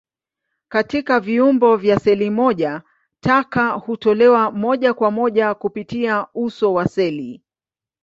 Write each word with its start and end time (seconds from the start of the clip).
Katika 0.69 1.19
viumbe 1.19 1.75
vya 1.75 1.99
seli 1.99 2.29
moja, 2.29 2.81
taka 3.19 3.69
hutolewa 3.71 4.51
moja 4.51 4.93
kwa 4.93 5.11
moja 5.11 5.53
kupitia 5.53 6.27
uso 6.33 6.73
wa 6.73 6.87
seli. 6.87 7.41